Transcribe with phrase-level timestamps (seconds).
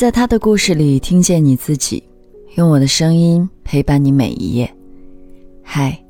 [0.00, 2.02] 在他的故事里听见你自己，
[2.54, 4.74] 用我的声音陪伴你每一页。
[5.62, 6.02] 嗨，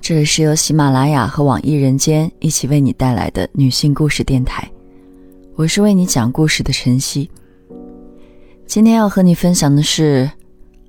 [0.00, 4.66] 这里是由喜马拉雅和网易人间一起为你带来的女性故事电台，
[5.54, 7.30] 我是为你讲故事的晨曦。
[8.64, 10.30] 今天要和你分享的是，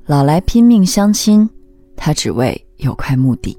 [0.06, 1.50] 老来拼命相亲，
[1.98, 3.58] 他只为有块墓地。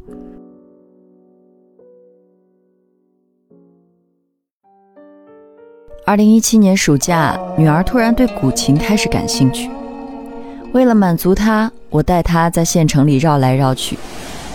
[6.06, 9.70] 二零一七年暑假，女儿突然对古琴开始感兴趣。
[10.72, 13.98] 为了满足她，我带她在县城里绕来绕去，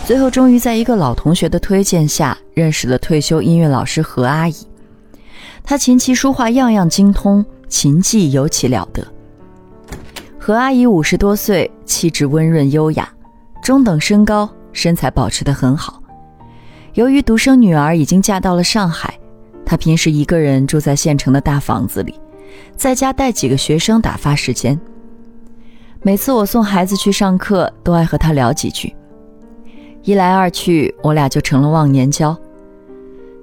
[0.06, 4.56] 最后终于在一个老同学的推荐下，认识了退休音乐老师何阿姨。
[5.64, 9.06] 她琴棋书画样样精通，琴技尤其了得。
[10.40, 13.08] 何阿姨五十多岁，气质温润优雅，
[13.62, 16.02] 中等身高，身材保持得很好。
[16.96, 19.14] 由于独生女儿已经嫁到了上海。
[19.74, 22.14] 他平时一个人住在县城的大房子里，
[22.78, 24.80] 在家带几个学生打发时间。
[26.04, 28.96] 每次我送孩子去上课，都爱和他聊几句。
[30.04, 32.38] 一来二去，我俩就成了忘年交。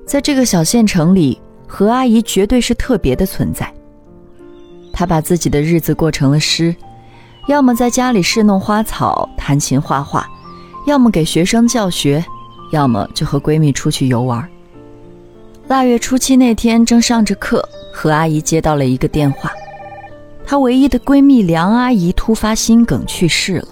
[0.06, 3.69] 在这个小县城里，何阿姨绝对是特别的存在。
[4.92, 6.72] 她把自己的日子过成了诗，
[7.48, 10.28] 要么在家里侍弄花草、弹琴画画，
[10.87, 12.25] 要么给学生教学，
[12.70, 14.48] 要么就和闺蜜出去游玩。
[15.71, 19.53] 腊月初七那天，正上着课，何阿姨接到了一个电话，
[20.45, 23.69] 她唯一的闺蜜梁阿姨突发心梗去世了。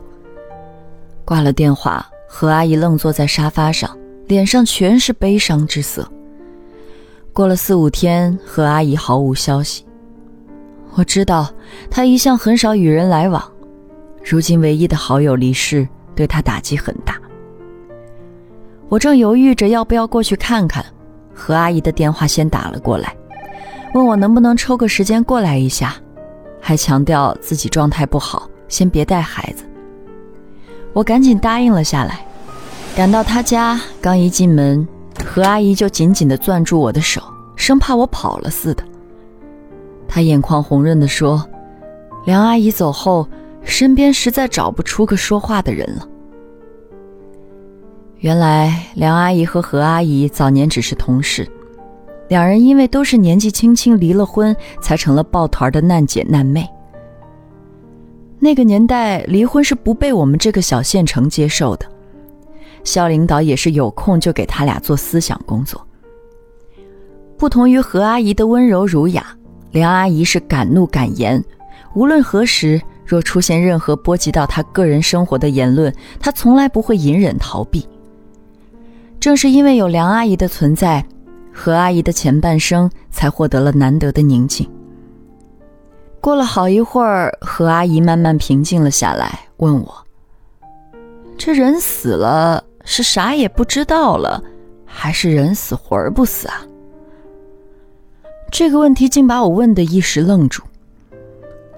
[1.25, 6.09] 挂了电话，何阿姨愣坐在沙发上，脸上全是悲伤之色。
[7.33, 9.85] 过了四五天，何阿姨毫无消息。
[10.95, 11.53] 我知道
[11.91, 13.43] 她一向很少与人来往，
[14.23, 17.21] 如今唯一的好友离世，对她打击很大。
[18.89, 20.87] 我正犹豫着要不要过去看看。
[21.39, 23.15] 何阿姨的电话先打了过来，
[23.95, 25.95] 问我能不能抽个时间过来一下，
[26.61, 29.65] 还强调自己状态不好，先别带孩子。
[30.93, 32.27] 我赶紧答应了下来。
[32.97, 34.87] 赶到她家，刚一进门，
[35.25, 37.23] 何阿姨就紧紧地攥住我的手，
[37.55, 38.83] 生怕我跑了似的。
[40.09, 41.49] 她眼眶红润地说
[42.27, 43.29] ：“梁阿姨走后，
[43.63, 46.05] 身边实在找不出个说话的人了。”
[48.21, 51.49] 原来梁阿姨和何阿姨早年只是同事，
[52.29, 56.69] 两人因为都是年纪轻轻离了婚，才成了抱团的难姐难妹。
[58.41, 61.87] 那个年代离婚是不被我们这个小县城接受的，
[62.83, 65.81] 校领导也是有空就给他俩做思想工作。
[67.37, 69.25] 不同于何阿姨的温柔儒雅，
[69.71, 71.41] 梁阿姨是敢怒敢言，
[71.95, 77.87] 无论何时若出现任何波及到她个人生活的言论，她从来不会隐忍逃避。
[79.21, 81.05] 正是因为有梁阿姨的存在，
[81.53, 84.69] 何阿姨的前半生才获得了难得的宁静。
[86.21, 89.95] 过了好一会儿，何阿姨慢慢平静了下来，问我
[91.37, 94.43] ：“这人死了是啥也不知道了，
[94.85, 96.67] 还是人死魂不死啊？”
[98.51, 100.63] 这个问题竟把我问得一时愣住。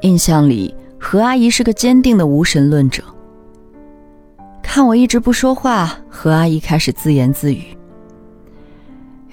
[0.02, 3.02] 印象里，何阿姨是个坚定的无神论者。
[4.72, 7.76] 看我一直不说话，何阿姨开始自言自语：“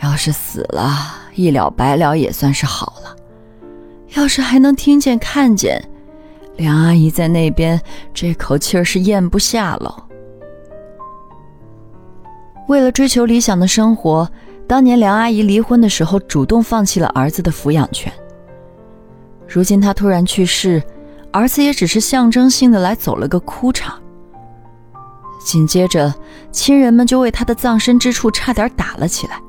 [0.02, 0.90] 要是死了，
[1.36, 3.16] 一了百了也算是好了；
[4.20, 5.80] 要是还能听见看见，
[6.56, 7.80] 梁阿姨在那边
[8.16, 9.96] 这口气儿是咽不下喽。”
[12.68, 14.28] 为了追求理想的生活，
[14.66, 18.12] 当年梁阿姨离婚的时候，主动放弃了儿子的抚养权。
[19.48, 20.82] 如今她突然去世，
[21.32, 24.02] 儿子也只是象征性的来走了个哭场。
[25.48, 26.14] 紧接着，
[26.52, 29.42] 亲人们就为他的葬身之处差点打了起来。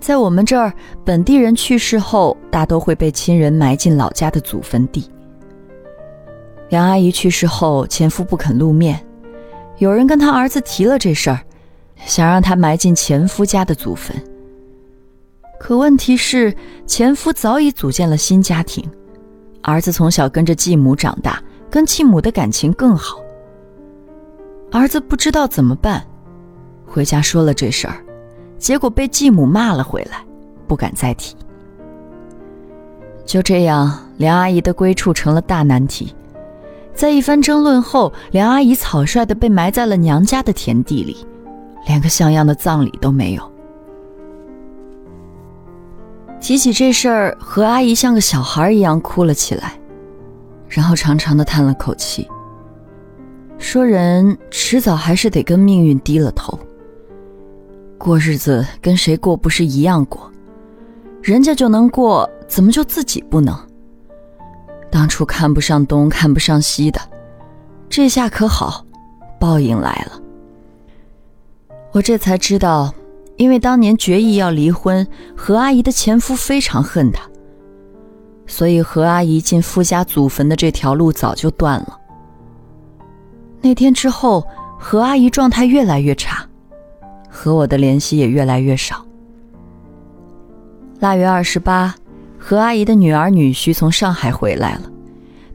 [0.00, 0.72] 在我们这儿，
[1.04, 5.08] 本地人去世后，大都会被亲人埋进老家的祖坟地。
[6.70, 9.06] 梁阿姨去世后，前夫不肯露面，
[9.78, 11.38] 有人跟他儿子提了这事儿，
[12.04, 14.12] 想让他埋进前夫家的祖坟。
[15.60, 16.52] 可问题是，
[16.84, 18.84] 前夫早已组建了新家庭，
[19.62, 21.40] 儿子从小跟着继母长大，
[21.70, 23.21] 跟继母的感情更好。
[24.72, 26.02] 儿子不知道怎么办，
[26.86, 28.02] 回家说了这事儿，
[28.58, 30.24] 结果被继母骂了回来，
[30.66, 31.36] 不敢再提。
[33.26, 36.14] 就这样，梁阿姨的归处成了大难题。
[36.94, 41.18] 在一番争论后，梁阿姨草率的被埋在了娘家的田地里，
[41.86, 43.52] 连个像样的葬礼都没有。
[46.40, 49.78] 提起这事儿，何阿姨像个小孩一样哭了起来，
[50.66, 52.26] 然后长长的叹了口气。
[53.72, 56.58] 说人迟早还是得跟命运低了头。
[57.96, 60.30] 过日子跟谁过不是一样过？
[61.22, 63.58] 人家就能过，怎么就自己不能？
[64.90, 67.00] 当初看不上东，看不上西的，
[67.88, 68.84] 这下可好，
[69.40, 70.20] 报应来了。
[71.92, 72.92] 我这才知道，
[73.38, 77.22] 因为当年决意要离婚，何阿姨的前夫非常恨她，
[78.46, 82.00] 所以何阿姨进夫家祖坟的这条路早就断了。
[83.62, 84.46] 那天之后，
[84.78, 86.44] 何阿姨状态越来越差，
[87.30, 89.06] 和我的联系也越来越少。
[91.00, 91.94] 腊月二十八。
[92.44, 94.90] 何阿姨的女儿女婿从上海回来了，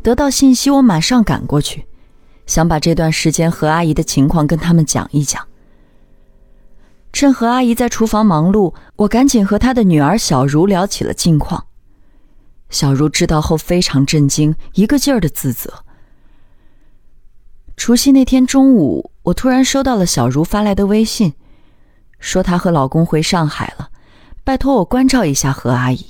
[0.01, 1.85] 得到信息，我马上赶过去，
[2.45, 5.45] 想把这段时间何阿姨的情况跟他们讲一讲。
[7.11, 11.65] 趁何阿姨在厨房忙碌，我赶紧和她的女儿小茹聊起了近况。
[12.69, 15.83] 小茹知道后非常震惊，一个劲儿的自责。
[17.77, 21.33] 除夕那天中午，我突然收到了小茹发来的微信，
[22.19, 23.89] 说她和老公回上海了，
[24.43, 26.05] 拜托我关照一下何阿姨。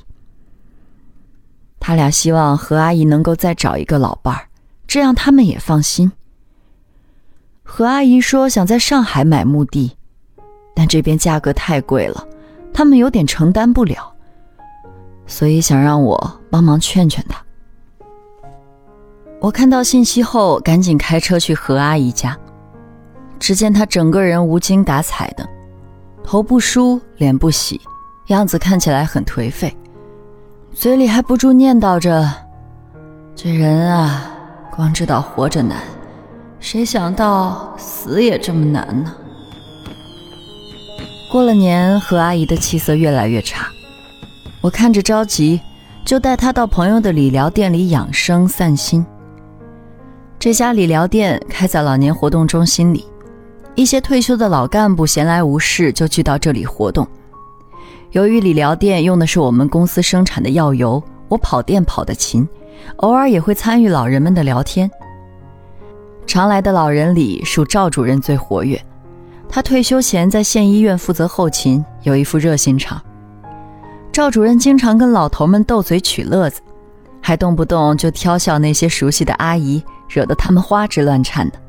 [1.79, 4.47] 他俩希望何阿姨能够再找一个老伴儿，
[4.87, 6.11] 这样他们也放心。
[7.63, 9.95] 何阿姨说想在上海买墓地，
[10.73, 12.25] 但这边价格太贵了，
[12.73, 14.11] 他们有点承担不了，
[15.27, 17.43] 所以想让我帮忙劝劝她。
[19.39, 22.35] 我看到信息后，赶紧开车去何阿姨家，
[23.39, 25.47] 只见她整个人无精打采的，
[26.23, 27.79] 头不梳，脸不洗，
[28.27, 29.75] 样子看起来很颓废。
[30.73, 32.27] 嘴里还不住念叨着
[33.35, 34.31] ：“这人啊，
[34.75, 35.83] 光知道活着难，
[36.59, 39.13] 谁想到死也这么难呢？”
[41.31, 43.67] 过了年，何阿姨的气色越来越差，
[44.61, 45.61] 我看着着急，
[46.03, 49.05] 就带她到朋友的理疗店里养生散心。
[50.39, 53.03] 这家理疗店开在老年活动中心里，
[53.73, 57.07] 一些退休的老干部闲来无事就聚到这里活动。
[58.11, 62.47] 由于理疗店用的是我们公司生产的药油，我跑店跑得勤，
[62.97, 64.89] 偶尔也会参与老人们的聊天。
[66.27, 68.79] 常来的老人里，属赵主任最活跃。
[69.49, 73.01] 他退休前在县医院负责后勤，有一副热心肠。
[74.11, 76.61] 赵主任经常跟老头们斗嘴取乐子，
[77.21, 81.59] 还动不动就挑笑那些熟悉的阿姨，惹得他们花枝乱颤的。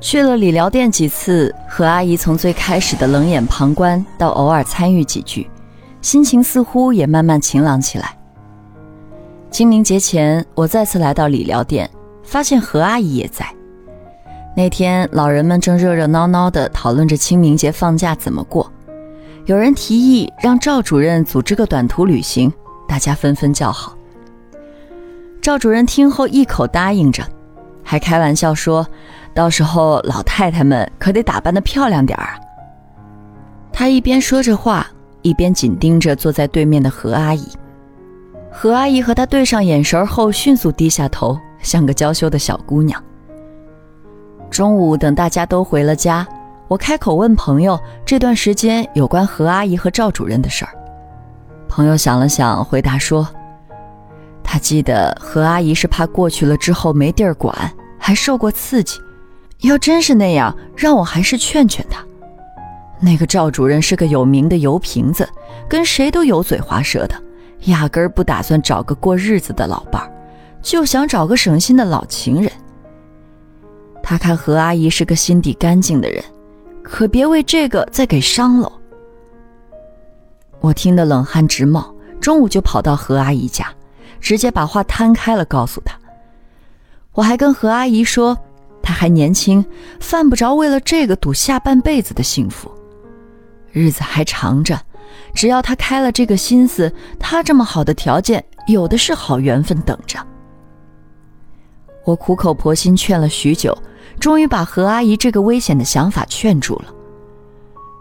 [0.00, 5.48] 去了理疗店几次，何阿姨从最开始的冷眼旁观到偶尔参与几句，
[6.02, 8.16] 心情似乎也慢慢晴朗起来。
[9.50, 11.88] 清明节前，我再次来到理疗店，
[12.22, 13.46] 发现何阿姨也在。
[14.56, 18.70] 那天，老人们正热热闹闹地讨论着清明节放假怎么过，
[19.46, 22.52] 有人提议让赵主任组织个短途旅行，
[22.86, 23.96] 大家纷纷叫好。
[25.44, 27.22] 赵主任听后一口答应着，
[27.82, 28.86] 还开玩笑说。
[29.34, 32.40] 到时候老太太们可得打扮得漂亮点儿啊！
[33.70, 34.86] 他一边说着话，
[35.20, 37.46] 一边紧盯着坐在对面的何阿姨。
[38.50, 42.98] 何阿姨和他对上眼神后，迅速低下头，像个娇羞的小姑娘。
[44.48, 46.26] 中午等大家都回了家，
[46.68, 50.72] 我开口问朋友这段时间有关何阿姨和赵主任的事儿。
[51.68, 53.28] 朋友想了想，回答说
[54.44, 59.00] ：“他记得何阿姨是怕过去了之后没地儿管，还受过刺激。”
[59.62, 62.04] 要真是那样，让我还是劝劝他。
[63.00, 65.26] 那个赵主任是个有名的油瓶子，
[65.66, 67.14] 跟谁都油嘴滑舌的，
[67.64, 70.12] 压根儿不打算找个过日子的老伴儿，
[70.60, 72.52] 就想找个省心的老情人。
[74.02, 76.22] 他看何阿姨是个心底干净的人，
[76.82, 78.70] 可别为这个再给伤了。
[80.60, 83.66] 我听得冷汗直冒，中午就跑到何阿姨家，
[84.24, 85.94] 直接把话摊开了告诉他。
[87.12, 88.36] 我还跟何阿姨说。
[88.86, 89.64] 他还年轻，
[89.98, 92.70] 犯不着为了这个赌下半辈子的幸福。
[93.72, 94.78] 日子还长着，
[95.34, 100.18] 只要他开了这个心思，他这么好的条件，有的是好缘分等着。
[102.04, 103.74] 我苦口婆心劝了许久，
[104.20, 106.92] 终于把何阿姨这个危险的想法劝住了，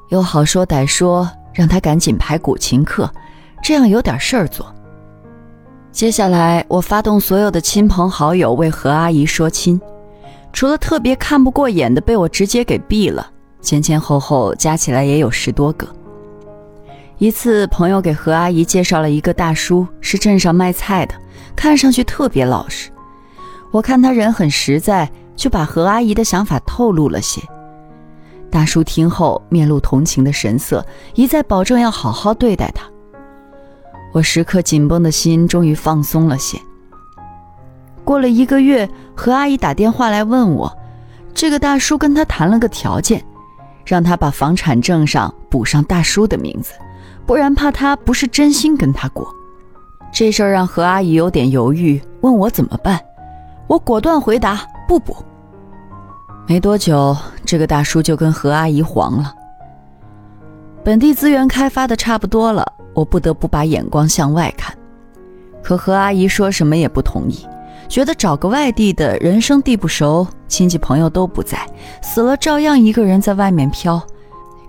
[0.10, 3.10] 又好说歹说，让他赶紧排古琴课，
[3.64, 4.70] 这样有点事儿做。
[5.94, 9.80] 接下来，我发动所有的亲朋好友为何阿姨说亲。
[10.52, 13.30] 除了特别看不过眼的被我直接给毙了，
[13.62, 15.88] 前前后后加起来也有十多个。
[17.20, 21.14] 一次，朋友给何阿姨介绍了一个大叔，是镇上卖菜的，
[21.56, 22.90] 看上去特别老实。
[23.72, 27.40] 我看他人很实在，就把何阿姨的想法透露了些。
[28.50, 30.84] 大叔听后面露同情的神色，
[31.14, 32.84] 一再保证要好好对待她。
[34.14, 36.58] 我时刻紧绷的心终于放松了些。
[38.06, 40.72] 过了一个月，何阿姨打电话来问我，
[41.34, 43.24] 这个大叔跟她谈了个条件，
[43.86, 46.74] 让她把房产证上补上大叔的名字，
[47.26, 49.28] 不然怕他不是真心跟他过。
[50.12, 53.00] 这事儿让何阿姨有点犹豫，问我怎么办。
[53.66, 55.16] 我果断回答：不补。
[56.46, 59.34] 没多久，这个大叔就跟何阿姨黄了。
[60.84, 64.76] 本地资源开发的差不多了，我不得不把眼光向外看。
[65.62, 67.40] 可何阿姨说什么也不同意，
[67.88, 71.66] 觉得找个外地的人生地不熟，亲戚朋友都不在，
[72.02, 74.02] 死了照样一个人在外面飘，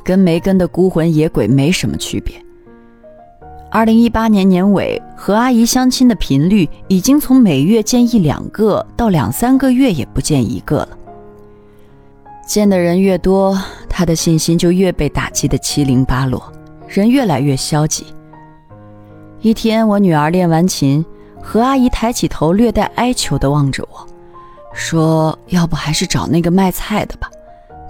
[0.05, 2.35] 跟没根的孤魂野鬼没什么区别。
[3.71, 10.91] 二零一八年年尾，何阿姨相亲的频率已经从每月见一两个，到两三个月也不见一个了。
[12.47, 16.53] 见的人越多，她的信心就越被打击的七零八落，
[16.87, 18.07] 人越来越消极。
[19.45, 21.05] 一天，我女儿练完琴，
[21.43, 24.07] 何阿姨抬起头，略带哀求地望着我，
[24.73, 27.31] 说：“要不还是找那个卖菜的吧，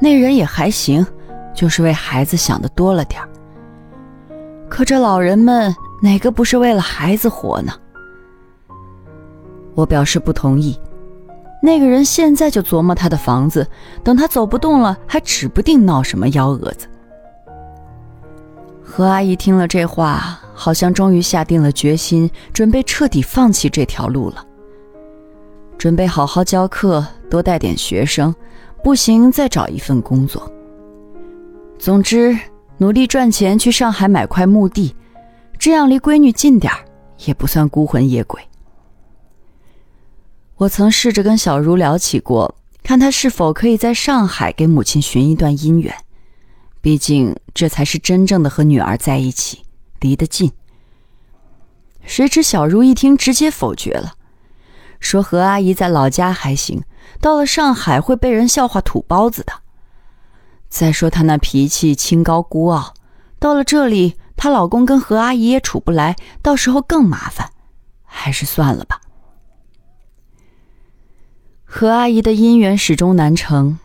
[0.01, 1.07] 那人也还行，
[1.55, 3.29] 就是为孩子想的多了点儿。”
[4.69, 7.73] 可这老人们哪个不是为了孩子活呢？
[9.77, 10.77] 我表示不同意。
[11.63, 13.65] 那个人现在就琢磨他的房子，
[14.03, 16.89] 等他走不动了，还指不定闹什么幺蛾子。
[18.83, 24.47] 何阿姨听了这话，好像终于下定了决心，准备彻底放弃这条路了。
[25.77, 28.35] 准备好好教课，多带点学生，
[28.83, 30.51] 不行再找一份工作。
[31.79, 32.39] 总之。
[32.79, 34.97] 努力赚钱去上海买块墓地，
[35.61, 36.85] 这样离闺女近点儿，
[37.25, 38.43] 也不算孤魂野鬼。
[40.57, 45.95] 我曾试着跟小茹聊起过，看她是否可以在上海给母亲寻一段姻缘，
[46.81, 49.64] 毕竟这才是真正的和女儿在一起，
[50.05, 50.53] 离得近。
[52.05, 54.13] 谁知小茹一听，直接否决了，
[55.01, 56.83] 说何阿姨在老家还行，
[57.23, 59.55] 到了上海会被人笑话土包子的。
[60.69, 62.93] 再说她那脾气清高孤傲，
[63.39, 67.51] 到了这里，她老公跟何阿姨也处不来，到时候更麻烦，
[68.05, 69.01] 还是算了吧。
[71.65, 73.79] 何阿姨的姻缘始终难成，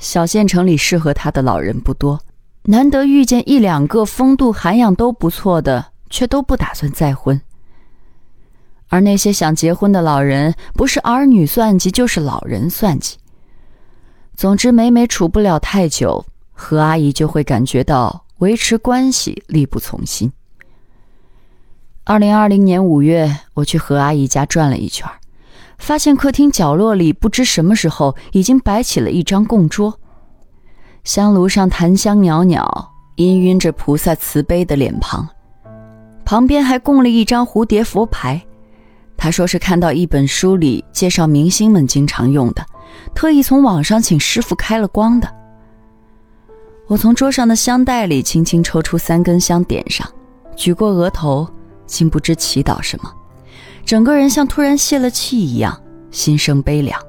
[0.00, 2.22] 小县城里适合她的老人不多，
[2.68, 7.40] 难得遇见一两个风度涵养都不错的，却都不打算再婚。
[8.88, 13.18] 而那些想结婚的老人，不是儿女算计，就是老人算计。
[14.36, 16.24] 总之，每每处不了太久。
[16.52, 20.32] 何阿姨就会感觉到维持关系力不从心。
[22.04, 25.06] 二零二零年五月，我去何阿姨家转了一圈，
[25.78, 30.00] 发现客厅角落里不知什么时候已经摆起了一张供桌，
[31.06, 32.66] 香炉上檀香袅袅，
[33.14, 35.24] 氤氲着菩萨慈悲的脸庞，
[36.24, 38.44] 旁边还供了一张蝴蝶佛牌。
[39.16, 42.66] 他说是看到一本书里介绍明星们经常用的，
[43.14, 45.32] 特意从网上请师傅开了光的。
[46.88, 50.04] 我从桌上的香袋里轻轻抽出三根香，点上，
[50.56, 51.48] 举过额头，
[51.86, 53.08] 竟不知祈祷什么，
[53.84, 57.00] 整个人像突然泄了气一样，心生悲凉。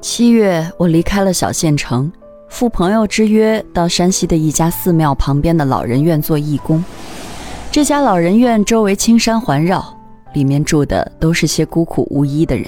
[0.00, 2.10] 七月，我离开了小县城，
[2.48, 6.82] 赴朋友之约，到山西的一家寺庙旁边的老人院做义工。
[7.70, 9.94] 这家老人院周围青山环绕，
[10.32, 12.66] 里面住的都是些孤苦无依的人。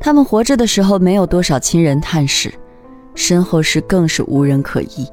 [0.00, 2.52] 他们活着的时候没有多少亲人探视。
[3.14, 5.06] 身后事更是无人可依。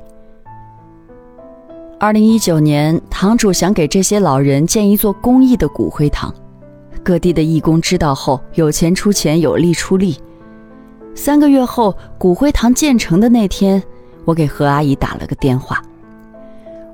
[2.00, 6.34] 二零一九年，堂主想给这些老人建一座公益的骨灰堂，
[7.04, 10.16] 各地的义工知道后，有钱出钱，有力出力。
[11.18, 13.82] 三个月后，骨灰堂建成的那天，
[14.24, 15.82] 我给何阿姨打了个电话，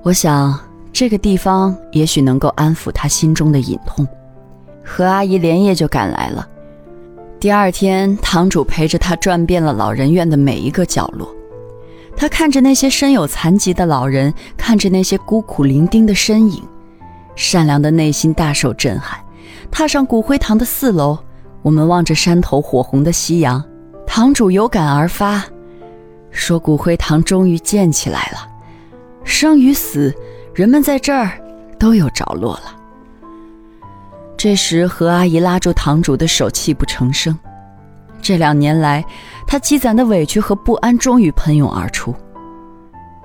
[0.01, 0.58] 我想
[0.94, 4.08] 这个地方也许能够安抚她心中的隐痛。
[4.82, 6.48] 何阿姨连夜就赶来了。
[7.38, 11.27] 第二天，堂主陪着他转遍了老人院的每一个角落。
[12.15, 16.63] 他看着那些身有残疾的老人，看着那些孤苦伶仃的身影，
[17.36, 19.20] 善良的内心大受震撼。
[19.70, 21.18] 踏上骨灰堂的四楼，
[21.62, 23.62] 我们望着山头火红的夕阳，
[24.15, 25.43] 堂主有感而发，
[26.29, 28.48] 说：“骨灰堂终于建起来了，
[29.24, 30.13] 生与死，
[30.53, 31.32] 人们在这儿
[31.79, 32.75] 都有着落了。”
[34.38, 37.36] 这时，何阿姨拉住堂主的手，泣不成声。
[38.22, 39.03] 这两年来，
[39.48, 42.13] 她积攒的委屈和不安终于喷涌而出。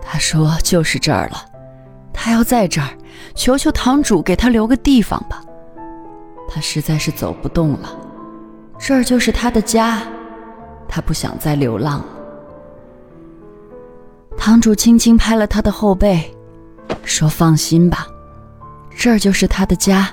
[0.00, 1.44] 她说：“就是这儿了，
[2.14, 2.88] 她要在这儿，
[3.34, 5.42] 求求堂主给她留个地方吧。
[6.48, 7.94] 她实在是走不动了，
[8.78, 10.00] 这儿就是她的家，
[10.88, 12.06] 他不想再流浪了。”
[14.36, 16.34] 堂主轻轻拍了他的后背，
[17.04, 18.06] 说：“放心吧，
[18.96, 20.08] 这儿就是他的家。”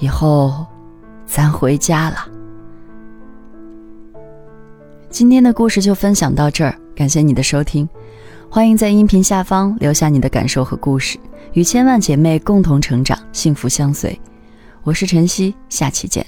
[0.00, 0.66] 以后，
[1.26, 2.26] 咱回家了。
[5.10, 7.86] 今天的故事就分享到这儿，感谢你的收听。
[8.48, 11.18] 欢迎在音频下方留下你的感受和故事，
[11.52, 14.18] 与千万姐妹共同成长，幸福相随。
[14.82, 16.24] 我是晨曦，下期见。